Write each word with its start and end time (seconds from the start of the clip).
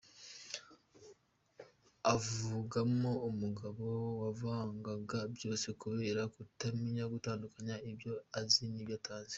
Avugamo 2.13 3.11
umugabo 3.29 3.85
wavangaga 4.21 5.19
byose 5.35 5.67
kubera 5.81 6.21
kutamenya 6.33 7.03
gutandukanya 7.13 7.75
ibyo 7.89 8.13
azi 8.39 8.61
n’ibyo 8.71 8.95
atazi. 9.01 9.29